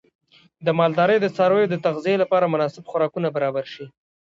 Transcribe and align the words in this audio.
د 0.65 0.67
مالدارۍ 0.79 1.17
د 1.21 1.27
څارویو 1.35 1.71
د 1.71 1.75
تغذیې 1.85 2.15
لپاره 2.23 2.51
مناسب 2.53 2.83
خوراکونه 2.91 3.27
برابر 3.37 3.65
شي. 3.73 3.85